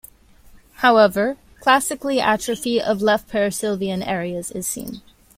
However, 0.77 1.37
classically 1.59 2.19
atrophy 2.19 2.81
of 2.81 3.03
left 3.03 3.29
perisylvian 3.29 4.03
areas 4.03 4.49
is 4.49 4.65
seen. 4.65 5.03